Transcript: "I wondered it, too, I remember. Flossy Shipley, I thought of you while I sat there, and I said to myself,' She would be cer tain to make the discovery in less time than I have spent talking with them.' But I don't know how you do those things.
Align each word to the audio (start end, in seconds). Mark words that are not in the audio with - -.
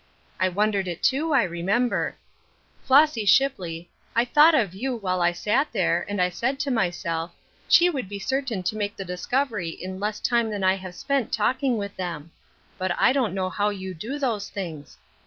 "I 0.39 0.49
wondered 0.49 0.87
it, 0.87 1.03
too, 1.03 1.31
I 1.31 1.43
remember. 1.43 2.15
Flossy 2.85 3.23
Shipley, 3.23 3.91
I 4.15 4.25
thought 4.25 4.55
of 4.55 4.73
you 4.73 4.95
while 4.95 5.21
I 5.21 5.31
sat 5.31 5.67
there, 5.71 6.07
and 6.09 6.19
I 6.19 6.27
said 6.27 6.59
to 6.61 6.71
myself,' 6.71 7.35
She 7.69 7.87
would 7.87 8.09
be 8.09 8.17
cer 8.17 8.41
tain 8.41 8.63
to 8.63 8.75
make 8.75 8.95
the 8.95 9.05
discovery 9.05 9.69
in 9.69 9.99
less 9.99 10.19
time 10.19 10.49
than 10.49 10.63
I 10.63 10.73
have 10.77 10.95
spent 10.95 11.31
talking 11.31 11.77
with 11.77 11.95
them.' 11.97 12.31
But 12.79 12.99
I 12.99 13.13
don't 13.13 13.35
know 13.35 13.51
how 13.51 13.69
you 13.69 13.93
do 13.93 14.17
those 14.17 14.49
things. 14.49 14.97